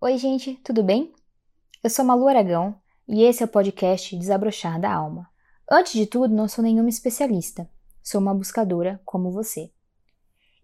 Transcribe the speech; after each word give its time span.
Oi, 0.00 0.16
gente, 0.16 0.54
tudo 0.62 0.80
bem? 0.84 1.12
Eu 1.82 1.90
sou 1.90 2.04
Malu 2.04 2.28
Aragão 2.28 2.80
e 3.08 3.24
esse 3.24 3.42
é 3.42 3.46
o 3.46 3.48
podcast 3.48 4.16
Desabrochar 4.16 4.80
da 4.80 4.94
Alma. 4.94 5.28
Antes 5.68 5.94
de 5.94 6.06
tudo, 6.06 6.32
não 6.32 6.46
sou 6.46 6.62
nenhuma 6.62 6.88
especialista, 6.88 7.68
sou 8.00 8.20
uma 8.20 8.32
buscadora 8.32 9.02
como 9.04 9.32
você. 9.32 9.72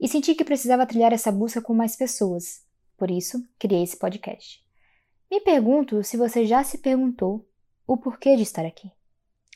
E 0.00 0.06
senti 0.06 0.36
que 0.36 0.44
precisava 0.44 0.86
trilhar 0.86 1.12
essa 1.12 1.32
busca 1.32 1.60
com 1.60 1.74
mais 1.74 1.96
pessoas, 1.96 2.64
por 2.96 3.10
isso 3.10 3.44
criei 3.58 3.82
esse 3.82 3.96
podcast. 3.96 4.64
Me 5.28 5.40
pergunto 5.40 6.04
se 6.04 6.16
você 6.16 6.46
já 6.46 6.62
se 6.62 6.78
perguntou 6.78 7.44
o 7.88 7.96
porquê 7.96 8.36
de 8.36 8.42
estar 8.42 8.64
aqui, 8.64 8.88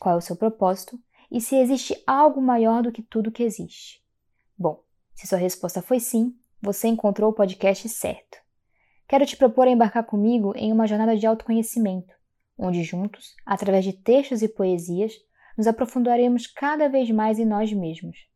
qual 0.01 0.17
é 0.17 0.19
o 0.19 0.21
seu 0.21 0.35
propósito 0.35 0.99
e 1.31 1.41
se 1.41 1.55
existe 1.55 2.03
algo 2.05 2.43
maior 2.43 2.83
do 2.83 2.91
que 2.91 3.01
tudo 3.01 3.31
que 3.31 3.45
existe. 3.45 4.05
Bom, 4.59 4.83
se 5.15 5.29
sua 5.29 5.39
resposta 5.39 5.81
foi 5.81 6.01
sim, 6.01 6.37
você 6.61 6.89
encontrou 6.89 7.31
o 7.31 7.35
podcast 7.35 7.89
certo. 7.89 8.48
Quero 9.09 9.25
te 9.25 9.39
propor 9.39 9.67
a 9.67 9.71
embarcar 9.71 10.05
comigo 10.05 10.53
em 10.55 10.71
uma 10.71 10.87
jornada 10.87 11.17
de 11.17 11.27
autoconhecimento, 11.27 12.12
onde 12.59 12.83
juntos, 12.83 13.35
através 13.47 13.83
de 13.83 13.95
textos 13.95 14.43
e 14.43 14.49
poesias, 14.49 15.15
nos 15.57 15.66
aprofundaremos 15.66 16.47
cada 16.47 16.91
vez 16.91 17.11
mais 17.11 17.39
em 17.39 17.47
nós 17.47 17.73
mesmos, 17.73 18.29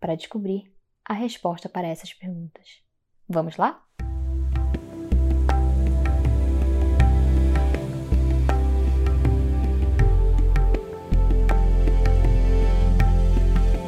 para 0.00 0.14
descobrir 0.14 0.74
a 1.04 1.12
resposta 1.12 1.68
para 1.68 1.86
essas 1.86 2.14
perguntas. 2.14 2.80
Vamos 3.28 3.58
lá? 3.58 3.84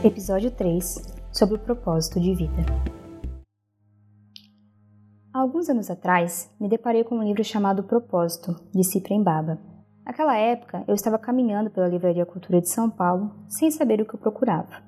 Episódio 0.05 0.51
3 0.51 1.17
Sobre 1.33 1.57
o 1.57 1.59
propósito 1.59 2.21
de 2.21 2.35
vida. 2.35 2.98
Alguns 5.59 5.71
anos 5.71 5.91
atrás, 5.91 6.49
me 6.61 6.69
deparei 6.69 7.03
com 7.03 7.17
um 7.17 7.25
livro 7.25 7.43
chamado 7.43 7.83
Propósito, 7.83 8.55
de 8.73 8.85
Cyprien 8.85 9.25
Baba. 9.25 9.59
Naquela 10.07 10.37
época, 10.37 10.85
eu 10.87 10.95
estava 10.95 11.19
caminhando 11.19 11.69
pela 11.69 11.89
Livraria 11.89 12.25
Cultura 12.25 12.61
de 12.61 12.69
São 12.69 12.89
Paulo 12.89 13.33
sem 13.49 13.69
saber 13.69 14.01
o 14.01 14.07
que 14.07 14.15
eu 14.15 14.21
procurava. 14.21 14.81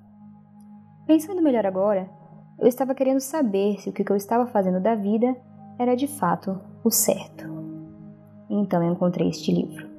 Pensando 1.09 1.43
melhor 1.43 1.67
agora, 1.67 2.09
eu 2.57 2.69
estava 2.69 2.95
querendo 2.95 3.19
saber 3.19 3.81
se 3.81 3.91
o 3.91 3.93
que 3.93 4.09
eu 4.09 4.15
estava 4.15 4.47
fazendo 4.47 4.81
da 4.81 4.95
vida 4.95 5.37
era 5.77 5.97
de 5.97 6.07
fato 6.07 6.61
o 6.85 6.91
certo. 6.93 7.47
Então 8.49 8.81
eu 8.81 8.93
encontrei 8.93 9.29
este 9.29 9.53
livro. 9.53 9.91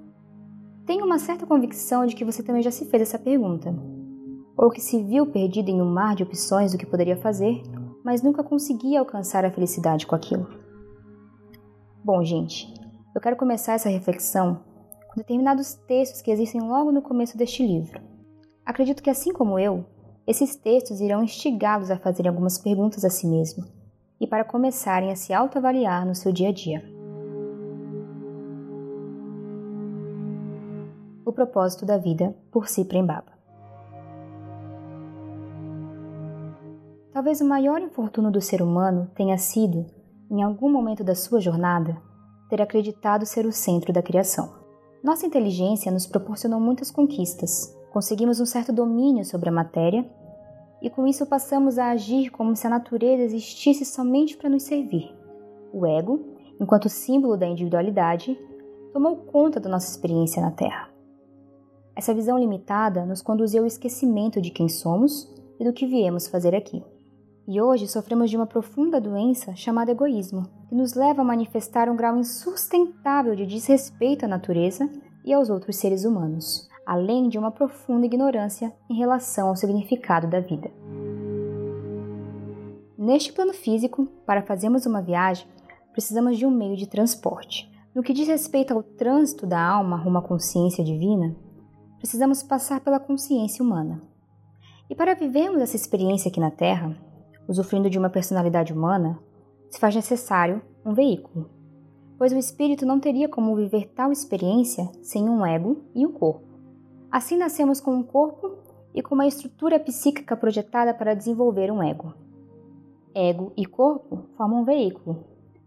Tenho 0.85 1.05
uma 1.05 1.19
certa 1.19 1.45
convicção 1.45 2.05
de 2.05 2.15
que 2.15 2.23
você 2.23 2.41
também 2.41 2.63
já 2.63 2.71
se 2.71 2.85
fez 2.85 3.01
essa 3.01 3.19
pergunta, 3.19 3.75
ou 4.55 4.69
que 4.69 4.79
se 4.79 5.03
viu 5.03 5.25
perdido 5.27 5.67
em 5.67 5.81
um 5.81 5.91
mar 5.91 6.15
de 6.15 6.23
opções 6.23 6.71
do 6.71 6.77
que 6.77 6.85
poderia 6.85 7.17
fazer 7.17 7.61
mas 8.03 8.21
nunca 8.21 8.43
consegui 8.43 8.97
alcançar 8.97 9.45
a 9.45 9.51
felicidade 9.51 10.05
com 10.05 10.15
aquilo. 10.15 10.60
Bom, 12.03 12.23
gente, 12.23 12.73
eu 13.13 13.21
quero 13.21 13.35
começar 13.35 13.73
essa 13.73 13.87
reflexão 13.87 14.63
com 15.07 15.17
determinados 15.17 15.75
textos 15.75 16.19
que 16.19 16.31
existem 16.31 16.59
logo 16.59 16.91
no 16.91 16.99
começo 16.99 17.37
deste 17.37 17.65
livro. 17.65 18.01
Acredito 18.65 19.03
que, 19.03 19.09
assim 19.09 19.31
como 19.31 19.59
eu, 19.59 19.85
esses 20.25 20.55
textos 20.55 20.99
irão 20.99 21.23
instigá-los 21.23 21.91
a 21.91 21.97
fazerem 21.97 22.29
algumas 22.29 22.57
perguntas 22.57 23.05
a 23.05 23.09
si 23.11 23.27
mesmo 23.27 23.65
e 24.19 24.25
para 24.25 24.43
começarem 24.43 25.11
a 25.11 25.15
se 25.15 25.31
autoavaliar 25.31 26.03
no 26.03 26.15
seu 26.15 26.31
dia 26.31 26.49
a 26.49 26.51
dia. 26.51 26.83
O 31.23 31.31
propósito 31.31 31.85
da 31.85 31.99
vida 31.99 32.35
por 32.51 32.67
Cyprien 32.67 33.05
Baba. 33.05 33.31
Talvez 37.13 37.41
o 37.41 37.45
maior 37.45 37.79
infortúnio 37.79 38.31
do 38.31 38.41
ser 38.41 38.63
humano 38.63 39.07
tenha 39.13 39.37
sido, 39.37 39.85
em 40.31 40.41
algum 40.41 40.71
momento 40.71 41.03
da 41.03 41.13
sua 41.13 41.41
jornada, 41.41 42.01
ter 42.49 42.61
acreditado 42.61 43.25
ser 43.25 43.45
o 43.45 43.51
centro 43.51 43.91
da 43.91 44.01
criação. 44.01 44.53
Nossa 45.03 45.25
inteligência 45.25 45.91
nos 45.91 46.07
proporcionou 46.07 46.57
muitas 46.57 46.89
conquistas, 46.89 47.77
conseguimos 47.91 48.39
um 48.39 48.45
certo 48.45 48.71
domínio 48.71 49.25
sobre 49.25 49.49
a 49.49 49.51
matéria 49.51 50.09
e 50.81 50.89
com 50.89 51.05
isso 51.05 51.25
passamos 51.25 51.77
a 51.77 51.89
agir 51.89 52.29
como 52.29 52.55
se 52.55 52.65
a 52.65 52.69
natureza 52.69 53.23
existisse 53.23 53.83
somente 53.83 54.37
para 54.37 54.49
nos 54.49 54.63
servir. 54.63 55.13
O 55.73 55.85
ego, 55.85 56.25
enquanto 56.61 56.87
símbolo 56.87 57.35
da 57.35 57.45
individualidade, 57.45 58.39
tomou 58.93 59.17
conta 59.17 59.59
da 59.59 59.69
nossa 59.69 59.91
experiência 59.91 60.41
na 60.41 60.51
Terra. 60.51 60.89
Essa 61.93 62.13
visão 62.13 62.39
limitada 62.39 63.05
nos 63.05 63.21
conduziu 63.21 63.63
ao 63.63 63.67
esquecimento 63.67 64.39
de 64.39 64.49
quem 64.49 64.69
somos 64.69 65.29
e 65.59 65.65
do 65.65 65.73
que 65.73 65.85
viemos 65.85 66.27
fazer 66.29 66.55
aqui. 66.55 66.81
E 67.47 67.59
hoje 67.59 67.87
sofremos 67.87 68.29
de 68.29 68.37
uma 68.37 68.45
profunda 68.45 69.01
doença 69.01 69.55
chamada 69.55 69.91
egoísmo, 69.91 70.43
que 70.69 70.75
nos 70.75 70.93
leva 70.93 71.21
a 71.21 71.25
manifestar 71.25 71.89
um 71.89 71.95
grau 71.95 72.17
insustentável 72.17 73.35
de 73.35 73.45
desrespeito 73.45 74.25
à 74.25 74.27
natureza 74.27 74.89
e 75.25 75.33
aos 75.33 75.49
outros 75.49 75.75
seres 75.75 76.05
humanos, 76.05 76.69
além 76.85 77.27
de 77.27 77.39
uma 77.39 77.51
profunda 77.51 78.05
ignorância 78.05 78.71
em 78.89 78.95
relação 78.95 79.49
ao 79.49 79.55
significado 79.55 80.27
da 80.27 80.39
vida. 80.39 80.71
Neste 82.97 83.33
plano 83.33 83.53
físico, 83.53 84.05
para 84.25 84.43
fazermos 84.43 84.85
uma 84.85 85.01
viagem, 85.01 85.47
precisamos 85.91 86.37
de 86.37 86.45
um 86.45 86.51
meio 86.51 86.77
de 86.77 86.87
transporte. 86.87 87.69
No 87.93 88.03
que 88.03 88.13
diz 88.13 88.27
respeito 88.27 88.73
ao 88.73 88.83
trânsito 88.83 89.47
da 89.47 89.61
alma 89.61 89.97
rumo 89.97 90.19
à 90.19 90.21
consciência 90.21 90.83
divina, 90.83 91.35
precisamos 91.97 92.43
passar 92.43 92.79
pela 92.81 92.99
consciência 92.99 93.65
humana. 93.65 94.01
E 94.87 94.95
para 94.95 95.15
vivermos 95.15 95.61
essa 95.61 95.75
experiência 95.75 96.29
aqui 96.29 96.39
na 96.39 96.51
Terra, 96.51 96.95
usufruindo 97.51 97.89
de 97.89 97.99
uma 97.99 98.09
personalidade 98.09 98.73
humana, 98.73 99.19
se 99.69 99.79
faz 99.79 99.95
necessário 99.95 100.61
um 100.85 100.93
veículo, 100.93 101.49
pois 102.17 102.31
o 102.31 102.37
espírito 102.37 102.85
não 102.85 102.99
teria 102.99 103.29
como 103.29 103.55
viver 103.55 103.91
tal 103.93 104.11
experiência 104.11 104.89
sem 105.03 105.29
um 105.29 105.45
ego 105.45 105.83
e 105.93 106.05
um 106.05 106.11
corpo. 106.11 106.47
Assim 107.11 107.37
nascemos 107.37 107.79
com 107.79 107.93
um 107.93 108.03
corpo 108.03 108.57
e 108.93 109.01
com 109.01 109.15
uma 109.15 109.27
estrutura 109.27 109.79
psíquica 109.79 110.35
projetada 110.35 110.93
para 110.93 111.13
desenvolver 111.13 111.71
um 111.71 111.83
ego. 111.83 112.13
Ego 113.13 113.51
e 113.57 113.65
corpo 113.65 114.29
formam 114.37 114.61
um 114.61 114.65
veículo, 114.65 115.25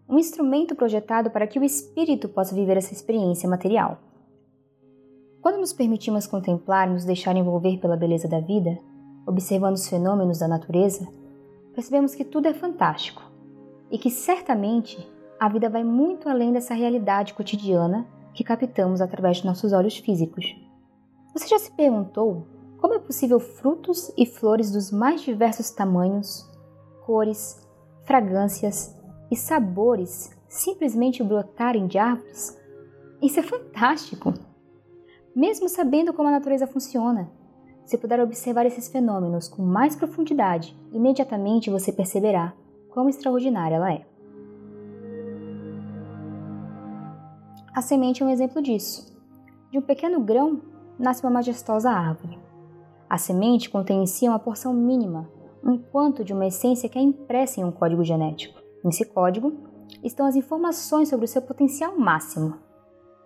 um 0.09 0.19
instrumento 0.19 0.75
projetado 0.75 1.31
para 1.31 1.47
que 1.47 1.59
o 1.59 1.65
espírito 1.65 2.29
possa 2.29 2.55
viver 2.55 2.77
essa 2.77 2.93
experiência 2.93 3.49
material. 3.49 3.99
Quando 5.43 5.59
nos 5.59 5.75
permitimos 5.75 6.27
contemplar 6.27 6.89
e 6.89 6.93
nos 6.95 7.05
deixar 7.05 7.37
envolver 7.37 7.79
pela 7.79 7.97
beleza 7.97 8.27
da 8.27 8.41
vida, 8.41 8.79
observando 9.27 9.75
os 9.75 9.89
fenômenos 9.89 10.39
da 10.39 10.49
natureza, 10.49 11.07
percebemos 11.75 12.15
que 12.15 12.25
tudo 12.25 12.47
é 12.47 12.55
fantástico 12.55 13.23
e 13.91 13.99
que 13.99 14.11
certamente 14.11 15.07
a 15.39 15.49
vida 15.49 15.69
vai 15.69 15.85
muito 15.85 16.29
além 16.29 16.53
dessa 16.53 16.75
realidade 16.75 17.35
cotidiana 17.35 18.07
que 18.33 18.45
captamos 18.45 19.01
através 19.01 19.39
de 19.39 19.47
nossos 19.47 19.73
olhos 19.73 19.97
físicos. 19.97 20.57
Você 21.33 21.49
já 21.49 21.59
se 21.59 21.73
perguntou 21.73 22.47
como 22.79 22.95
é 22.95 22.99
possível 22.99 23.41
frutos 23.41 24.13
e 24.17 24.27
flores 24.27 24.71
dos 24.71 24.91
mais 24.91 25.23
diversos 25.23 25.71
tamanhos, 25.71 26.49
cores, 27.05 27.67
fragrâncias 28.05 28.97
e 29.31 29.37
sabores 29.37 30.31
simplesmente 30.49 31.23
brotarem 31.23 31.87
de 31.87 31.99
árvores? 31.99 32.59
Isso 33.21 33.41
é 33.41 33.43
fantástico! 33.43 34.35
Mesmo 35.35 35.69
sabendo 35.69 36.13
como 36.13 36.29
a 36.29 36.33
natureza 36.33 36.67
funciona, 36.67 37.31
se 37.85 37.99
puder 37.99 38.21
observar 38.21 38.65
esses 38.65 38.89
fenômenos 38.89 39.49
com 39.49 39.63
mais 39.63 39.95
profundidade, 39.95 40.77
imediatamente 40.91 41.71
você 41.71 41.93
perceberá 41.93 42.55
quão 42.91 43.09
extraordinária 43.09 43.77
ela 43.77 43.93
é. 43.93 44.07
A 47.75 47.83
semente 47.83 48.23
é 48.23 48.27
um 48.27 48.31
exemplo 48.31 48.63
disso. 48.63 49.13
De 49.71 49.79
um 49.79 49.83
pequeno 49.83 50.21
grão 50.21 50.63
nasce 50.99 51.23
uma 51.23 51.31
majestosa 51.31 51.91
árvore. 51.91 52.39
A 53.11 53.19
semente 53.19 53.69
contém 53.69 54.03
em 54.03 54.07
si 54.07 54.29
uma 54.29 54.39
porção 54.39 54.73
mínima, 54.73 55.29
um 55.63 55.77
quanto 55.77 56.25
de 56.25 56.33
uma 56.33 56.47
essência 56.47 56.89
que 56.89 56.99
é 56.99 57.03
impressa 57.03 57.61
em 57.61 57.65
um 57.65 57.73
código 57.73 58.05
genético. 58.05 58.59
Nesse 58.83 59.05
código 59.05 59.53
estão 60.03 60.27
as 60.27 60.37
informações 60.37 61.09
sobre 61.09 61.25
o 61.25 61.29
seu 61.29 61.43
potencial 61.43 61.99
máximo, 61.99 62.55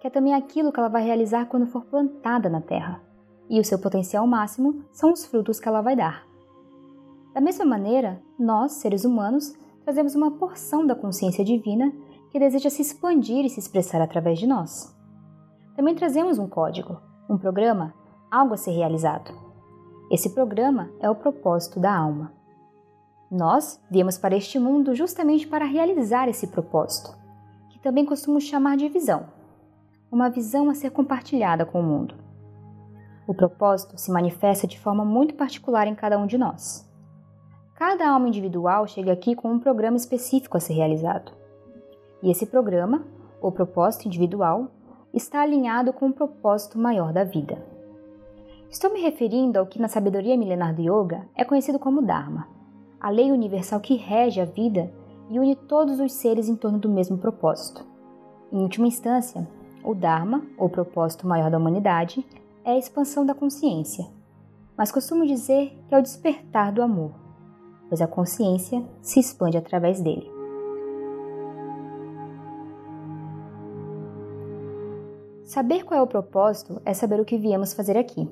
que 0.01 0.07
é 0.07 0.11
também 0.11 0.35
aquilo 0.35 0.73
que 0.73 0.81
ela 0.81 0.89
vai 0.89 1.05
realizar 1.05 1.47
quando 1.47 1.67
for 1.67 1.85
plantada 1.85 2.49
na 2.49 2.61
terra 2.61 3.08
e 3.49 3.61
o 3.61 3.65
seu 3.65 3.79
potencial 3.79 4.27
máximo 4.27 4.85
são 4.93 5.13
os 5.13 5.25
frutos 5.25 5.59
que 5.59 5.69
ela 5.69 5.81
vai 5.81 5.97
dar. 5.97 6.27
Da 7.35 7.41
mesma 7.41 7.65
maneira, 7.65 8.21
nós, 8.39 8.73
seres 8.73 9.05
humanos, 9.05 9.55
trazemos 9.85 10.15
uma 10.15 10.33
porção 10.33 10.87
da 10.87 10.95
consciência 10.95 11.45
divina 11.45 11.93
que 12.31 12.39
deseja 12.39 12.69
se 12.69 12.83
expandir 12.83 13.45
e 13.45 13.51
se 13.51 13.61
expressar 13.61 14.03
através 14.03 14.39
de 14.39 14.47
nós. 14.47 14.95
Também 15.77 15.95
trazemos 15.95 16.39
um 16.39 16.49
código, 16.49 17.01
um 17.29 17.39
programa, 17.39 17.95
algo 18.31 18.55
a 18.55 18.57
ser 18.57 18.73
realizado. 18.73 19.33
Esse 20.11 20.31
programa 20.31 20.91
é 21.01 21.09
o 21.09 21.15
propósito 21.15 21.79
da 21.79 21.95
alma. 21.95 22.33
Nós 23.31 23.81
viemos 23.91 24.19
para 24.19 24.37
este 24.37 24.59
mundo 24.59 24.95
justamente 24.95 25.47
para 25.47 25.65
realizar 25.65 26.29
esse 26.29 26.47
propósito, 26.47 27.17
que 27.71 27.79
também 27.79 28.05
costumo 28.05 28.41
chamar 28.41 28.77
de 28.77 28.89
visão, 28.89 29.27
uma 30.11 30.31
visão 30.31 30.71
a 30.71 30.75
ser 30.75 30.91
compartilhada 30.91 31.67
com 31.67 31.81
o 31.81 31.85
mundo. 31.85 32.28
O 33.29 33.35
propósito 33.35 33.99
se 33.99 34.11
manifesta 34.11 34.67
de 34.67 34.81
forma 34.81 35.05
muito 35.05 35.35
particular 35.35 35.87
em 35.87 35.95
cada 35.95 36.19
um 36.19 36.27
de 36.27 36.39
nós. 36.39 36.89
Cada 37.75 38.09
alma 38.09 38.27
individual 38.27 38.87
chega 38.89 39.13
aqui 39.13 39.37
com 39.37 39.53
um 39.53 39.59
programa 39.59 39.99
específico 39.99 40.57
a 40.57 40.61
ser 40.61 40.73
realizado. 40.73 41.31
E 42.23 42.31
esse 42.31 42.47
programa, 42.47 43.05
ou 43.39 43.53
propósito 43.53 44.07
individual, 44.07 44.69
está 45.13 45.43
alinhado 45.43 45.93
com 45.93 46.07
o 46.07 46.13
propósito 46.13 46.79
maior 46.79 47.13
da 47.13 47.23
vida. 47.23 47.63
Estou 48.71 48.91
me 48.91 49.03
referindo 49.03 49.59
ao 49.59 49.67
que 49.67 49.79
na 49.79 49.89
sabedoria 49.89 50.35
milenar 50.35 50.75
do 50.75 50.81
Yoga 50.81 51.29
é 51.37 51.45
conhecido 51.45 51.79
como 51.79 52.01
Dharma, 52.01 52.49
a 52.99 53.11
lei 53.11 53.31
universal 53.31 53.79
que 53.79 53.95
rege 53.95 54.41
a 54.41 54.47
vida 54.47 54.91
e 55.29 55.39
une 55.39 55.55
todos 55.55 56.01
os 56.01 56.13
seres 56.13 56.49
em 56.49 56.57
torno 56.57 56.79
do 56.79 56.89
mesmo 56.89 57.19
propósito. 57.19 57.85
Em 58.51 58.63
última 58.63 58.87
instância, 58.87 59.47
o 59.85 59.95
Dharma, 59.95 60.43
ou 60.57 60.71
propósito 60.71 61.27
maior 61.27 61.51
da 61.51 61.59
humanidade, 61.59 62.27
é 62.69 62.73
a 62.73 62.79
expansão 62.79 63.25
da 63.25 63.35
consciência, 63.35 64.05
mas 64.77 64.93
costumo 64.93 65.27
dizer 65.27 65.73
que 65.89 65.95
é 65.95 65.99
o 65.99 66.03
despertar 66.03 66.71
do 66.71 66.83
amor, 66.83 67.15
pois 67.89 68.03
a 68.03 68.07
consciência 68.07 68.85
se 69.01 69.19
expande 69.19 69.57
através 69.57 70.03
dele. 70.03 70.31
Saber 75.47 75.83
qual 75.83 75.99
é 75.99 76.03
o 76.03 76.07
propósito 76.07 76.79
é 76.85 76.93
saber 76.93 77.19
o 77.19 77.25
que 77.25 77.39
viemos 77.39 77.73
fazer 77.73 77.97
aqui. 77.97 78.29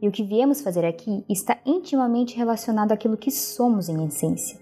E 0.00 0.08
o 0.08 0.12
que 0.12 0.24
viemos 0.24 0.62
fazer 0.62 0.86
aqui 0.86 1.22
está 1.28 1.58
intimamente 1.66 2.38
relacionado 2.38 2.92
àquilo 2.92 3.18
que 3.18 3.30
somos 3.30 3.90
em 3.90 4.06
essência. 4.06 4.58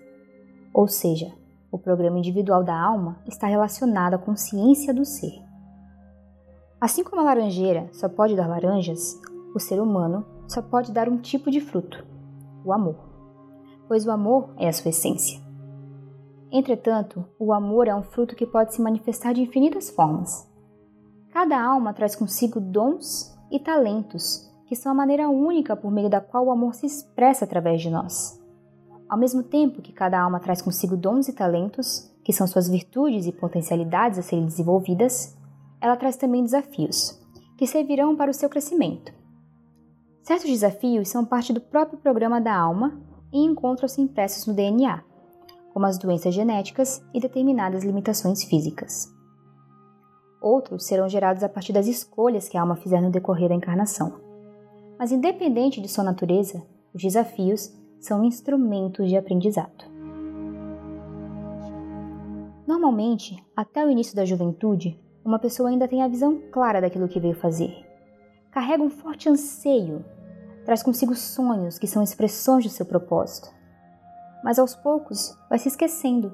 Ou 0.74 0.88
seja, 0.88 1.32
o 1.70 1.78
programa 1.78 2.18
individual 2.18 2.64
da 2.64 2.76
alma 2.76 3.22
está 3.24 3.46
relacionado 3.46 4.14
à 4.14 4.18
consciência 4.18 4.92
do 4.92 5.04
ser. 5.04 5.45
Assim 6.86 7.02
como 7.02 7.20
a 7.20 7.24
laranjeira 7.24 7.88
só 7.92 8.08
pode 8.08 8.36
dar 8.36 8.46
laranjas, 8.46 9.20
o 9.52 9.58
ser 9.58 9.80
humano 9.80 10.24
só 10.46 10.62
pode 10.62 10.92
dar 10.92 11.08
um 11.08 11.18
tipo 11.18 11.50
de 11.50 11.60
fruto, 11.60 12.06
o 12.64 12.72
amor. 12.72 12.94
Pois 13.88 14.06
o 14.06 14.10
amor 14.12 14.54
é 14.56 14.68
a 14.68 14.72
sua 14.72 14.90
essência. 14.90 15.40
Entretanto, 16.48 17.24
o 17.40 17.52
amor 17.52 17.88
é 17.88 17.94
um 17.96 18.04
fruto 18.04 18.36
que 18.36 18.46
pode 18.46 18.72
se 18.72 18.80
manifestar 18.80 19.34
de 19.34 19.42
infinitas 19.42 19.90
formas. 19.90 20.48
Cada 21.32 21.60
alma 21.60 21.92
traz 21.92 22.14
consigo 22.14 22.60
dons 22.60 23.36
e 23.50 23.58
talentos 23.58 24.48
que 24.68 24.76
são 24.76 24.92
a 24.92 24.94
maneira 24.94 25.28
única 25.28 25.74
por 25.74 25.90
meio 25.90 26.08
da 26.08 26.20
qual 26.20 26.46
o 26.46 26.52
amor 26.52 26.72
se 26.72 26.86
expressa 26.86 27.44
através 27.44 27.82
de 27.82 27.90
nós. 27.90 28.40
Ao 29.08 29.18
mesmo 29.18 29.42
tempo 29.42 29.82
que 29.82 29.92
cada 29.92 30.20
alma 30.20 30.38
traz 30.38 30.62
consigo 30.62 30.96
dons 30.96 31.26
e 31.26 31.32
talentos, 31.32 32.14
que 32.22 32.32
são 32.32 32.46
suas 32.46 32.68
virtudes 32.68 33.26
e 33.26 33.32
potencialidades 33.32 34.20
a 34.20 34.22
serem 34.22 34.46
desenvolvidas, 34.46 35.36
ela 35.80 35.96
traz 35.96 36.16
também 36.16 36.42
desafios, 36.42 37.20
que 37.56 37.66
servirão 37.66 38.16
para 38.16 38.30
o 38.30 38.34
seu 38.34 38.48
crescimento. 38.48 39.12
Certos 40.22 40.50
desafios 40.50 41.08
são 41.08 41.24
parte 41.24 41.52
do 41.52 41.60
próprio 41.60 41.98
programa 41.98 42.40
da 42.40 42.56
alma 42.56 43.00
e 43.32 43.38
encontram-se 43.44 44.00
impressos 44.00 44.46
no 44.46 44.54
DNA, 44.54 45.02
como 45.72 45.86
as 45.86 45.98
doenças 45.98 46.34
genéticas 46.34 47.04
e 47.14 47.20
determinadas 47.20 47.84
limitações 47.84 48.42
físicas. 48.44 49.12
Outros 50.40 50.86
serão 50.86 51.08
gerados 51.08 51.42
a 51.42 51.48
partir 51.48 51.72
das 51.72 51.86
escolhas 51.86 52.48
que 52.48 52.56
a 52.56 52.60
alma 52.60 52.76
fizer 52.76 53.00
no 53.00 53.10
decorrer 53.10 53.48
da 53.48 53.54
encarnação. 53.54 54.20
Mas, 54.98 55.12
independente 55.12 55.80
de 55.80 55.88
sua 55.88 56.04
natureza, 56.04 56.66
os 56.94 57.02
desafios 57.02 57.72
são 58.00 58.24
instrumentos 58.24 59.08
de 59.08 59.16
aprendizado. 59.16 59.84
Normalmente, 62.66 63.36
até 63.54 63.84
o 63.84 63.90
início 63.90 64.16
da 64.16 64.24
juventude, 64.24 64.98
uma 65.26 65.40
pessoa 65.40 65.68
ainda 65.68 65.88
tem 65.88 66.02
a 66.02 66.08
visão 66.08 66.40
clara 66.52 66.80
daquilo 66.80 67.08
que 67.08 67.18
veio 67.18 67.34
fazer. 67.34 67.84
Carrega 68.52 68.82
um 68.82 68.88
forte 68.88 69.28
anseio, 69.28 70.04
traz 70.64 70.84
consigo 70.84 71.16
sonhos 71.16 71.78
que 71.80 71.88
são 71.88 72.00
expressões 72.00 72.64
do 72.64 72.70
seu 72.70 72.86
propósito. 72.86 73.52
Mas 74.44 74.56
aos 74.56 74.76
poucos 74.76 75.36
vai 75.50 75.58
se 75.58 75.66
esquecendo 75.66 76.32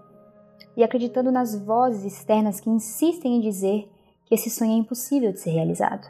e 0.76 0.84
acreditando 0.84 1.32
nas 1.32 1.58
vozes 1.58 2.04
externas 2.04 2.60
que 2.60 2.68
insistem 2.68 3.36
em 3.36 3.40
dizer 3.40 3.90
que 4.26 4.34
esse 4.34 4.50
sonho 4.50 4.72
é 4.72 4.76
impossível 4.76 5.32
de 5.32 5.40
ser 5.40 5.50
realizado, 5.50 6.06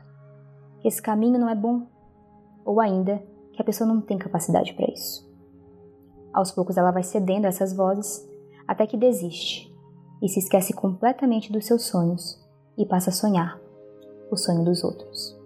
que 0.80 0.88
esse 0.88 1.00
caminho 1.00 1.38
não 1.38 1.48
é 1.48 1.54
bom, 1.54 1.86
ou 2.64 2.80
ainda 2.80 3.22
que 3.52 3.62
a 3.62 3.64
pessoa 3.64 3.86
não 3.86 4.00
tem 4.00 4.18
capacidade 4.18 4.74
para 4.74 4.90
isso. 4.90 5.30
Aos 6.32 6.50
poucos 6.50 6.76
ela 6.76 6.90
vai 6.90 7.04
cedendo 7.04 7.44
a 7.44 7.48
essas 7.48 7.72
vozes 7.72 8.28
até 8.66 8.88
que 8.88 8.96
desiste 8.96 9.72
e 10.20 10.28
se 10.28 10.40
esquece 10.40 10.72
completamente 10.72 11.52
dos 11.52 11.64
seus 11.64 11.82
sonhos 11.82 12.41
e 12.76 12.86
passa 12.86 13.10
a 13.10 13.12
sonhar 13.12 13.60
o 14.30 14.36
sonho 14.36 14.64
dos 14.64 14.82
outros. 14.82 15.38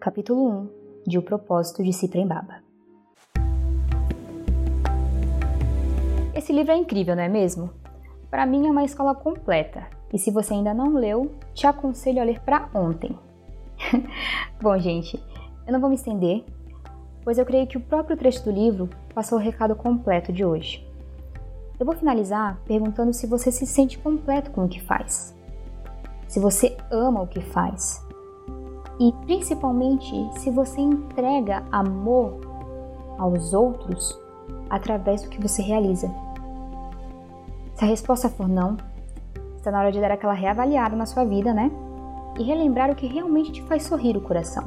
Capítulo 0.00 0.48
1 0.50 0.68
de 1.06 1.18
O 1.18 1.22
Propósito 1.22 1.82
de 1.82 1.92
Ciprem 1.92 2.26
Baba 2.26 2.62
Esse 6.34 6.52
livro 6.52 6.72
é 6.72 6.76
incrível, 6.76 7.14
não 7.14 7.22
é 7.22 7.28
mesmo? 7.28 7.70
Para 8.30 8.44
mim 8.44 8.66
é 8.66 8.70
uma 8.70 8.84
escola 8.84 9.14
completa, 9.14 9.86
e 10.12 10.18
se 10.18 10.30
você 10.30 10.54
ainda 10.54 10.74
não 10.74 10.94
leu, 10.94 11.30
te 11.54 11.66
aconselho 11.66 12.20
a 12.20 12.24
ler 12.24 12.40
para 12.40 12.68
ontem. 12.74 13.16
Bom, 14.60 14.76
gente, 14.78 15.22
eu 15.66 15.72
não 15.72 15.80
vou 15.80 15.88
me 15.88 15.94
estender, 15.94 16.44
pois 17.22 17.38
eu 17.38 17.46
creio 17.46 17.66
que 17.66 17.78
o 17.78 17.80
próprio 17.80 18.16
trecho 18.16 18.44
do 18.44 18.50
livro 18.50 18.90
passou 19.14 19.38
o 19.38 19.40
recado 19.40 19.76
completo 19.76 20.32
de 20.32 20.44
hoje. 20.44 20.84
Eu 21.78 21.86
vou 21.86 21.94
finalizar 21.94 22.60
perguntando 22.66 23.12
se 23.12 23.26
você 23.26 23.50
se 23.50 23.66
sente 23.66 23.98
completo 23.98 24.50
com 24.50 24.64
o 24.64 24.68
que 24.68 24.80
faz, 24.80 25.34
se 26.34 26.40
você 26.40 26.76
ama 26.90 27.22
o 27.22 27.28
que 27.28 27.40
faz 27.40 28.04
e 28.98 29.12
principalmente 29.24 30.12
se 30.40 30.50
você 30.50 30.80
entrega 30.80 31.62
amor 31.70 32.40
aos 33.16 33.54
outros 33.54 34.18
através 34.68 35.22
do 35.22 35.28
que 35.28 35.40
você 35.40 35.62
realiza. 35.62 36.12
Se 37.76 37.84
a 37.84 37.86
resposta 37.86 38.28
for 38.28 38.48
não, 38.48 38.76
está 39.56 39.70
na 39.70 39.78
hora 39.78 39.92
de 39.92 40.00
dar 40.00 40.10
aquela 40.10 40.32
reavaliada 40.32 40.96
na 40.96 41.06
sua 41.06 41.24
vida, 41.24 41.54
né? 41.54 41.70
E 42.36 42.42
relembrar 42.42 42.90
o 42.90 42.96
que 42.96 43.06
realmente 43.06 43.52
te 43.52 43.62
faz 43.62 43.84
sorrir 43.84 44.16
o 44.16 44.20
coração. 44.20 44.64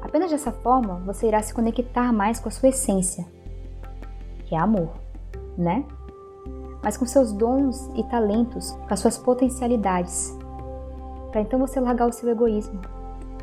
Apenas 0.00 0.30
dessa 0.30 0.50
forma 0.50 0.94
você 1.04 1.28
irá 1.28 1.42
se 1.42 1.52
conectar 1.52 2.10
mais 2.10 2.40
com 2.40 2.48
a 2.48 2.52
sua 2.52 2.70
essência, 2.70 3.26
que 4.46 4.54
é 4.54 4.58
amor, 4.58 4.94
né? 5.58 5.84
Mas 6.82 6.96
com 6.96 7.06
seus 7.06 7.32
dons 7.32 7.90
e 7.94 8.02
talentos, 8.04 8.72
com 8.72 8.92
as 8.92 9.00
suas 9.00 9.16
potencialidades, 9.16 10.36
para 11.30 11.40
então 11.40 11.58
você 11.58 11.80
largar 11.80 12.08
o 12.08 12.12
seu 12.12 12.28
egoísmo 12.28 12.80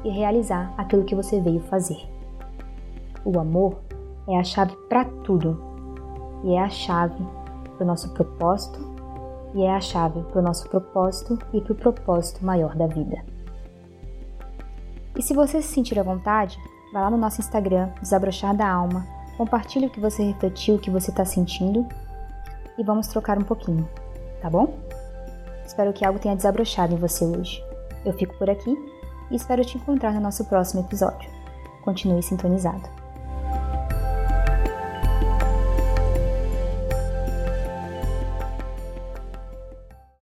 e 0.04 0.10
realizar 0.10 0.74
aquilo 0.78 1.04
que 1.04 1.16
você 1.16 1.40
veio 1.42 1.62
fazer. 1.62 2.08
O 3.26 3.40
amor 3.40 3.80
é 4.28 4.38
a 4.38 4.44
chave 4.44 4.76
para 4.88 5.06
tudo 5.06 5.60
e 6.44 6.54
é 6.54 6.62
a 6.62 6.70
chave 6.70 7.26
para 7.76 7.84
o 7.84 7.88
nosso 7.88 8.14
propósito 8.14 8.80
e 9.54 9.64
é 9.64 9.74
a 9.74 9.82
chave 9.82 10.22
para 10.24 10.40
o 10.40 10.44
nosso 10.44 10.70
propósito 10.70 11.38
e 11.54 11.62
para 11.62 11.74
o 11.74 11.76
propósito 11.76 12.46
maior 12.46 12.76
da 12.76 12.88
vida. 12.88 13.24
E 15.18 15.22
se 15.22 15.34
você 15.34 15.62
se 15.62 15.74
sentir 15.74 16.00
à 16.00 16.04
vontade, 16.04 16.58
vá 16.94 17.02
lá 17.02 17.10
no 17.10 17.18
nosso 17.18 17.42
Instagram, 17.42 17.90
Desabrochar 18.02 18.56
da 18.56 18.70
Alma, 18.70 19.06
compartilhe 19.38 19.88
o 19.88 19.90
que 19.90 20.00
você 20.00 20.24
refletiu, 20.24 20.76
o 20.76 20.80
que 20.80 20.90
você 20.90 21.10
está 21.10 21.26
sentindo 21.26 21.86
e 22.80 22.84
vamos 22.84 23.08
trocar 23.08 23.38
um 23.38 23.44
pouquinho, 23.44 23.88
tá 24.42 24.50
bom? 24.50 24.74
Espero 25.66 25.94
que 25.94 26.06
algo 26.06 26.18
tenha 26.18 26.36
desabrochado 26.36 26.94
em 26.94 26.98
você 26.98 27.26
hoje. 27.26 27.64
Eu 28.06 28.14
fico 28.14 28.36
por 28.38 28.50
aqui 28.50 28.76
e 29.30 29.36
espero 29.36 29.64
te 29.64 29.78
encontrar 29.78 30.14
no 30.14 30.22
nosso 30.22 30.46
próximo 30.46 30.82
episódio. 30.82 31.30
Continue 31.84 32.24
sintonizado. 32.24 32.99